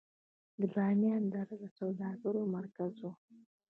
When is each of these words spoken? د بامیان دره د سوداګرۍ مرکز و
د 0.59 0.61
بامیان 0.73 1.23
دره 1.33 1.55
د 1.61 1.63
سوداګرۍ 1.77 2.43
مرکز 2.55 2.93
و 3.01 3.05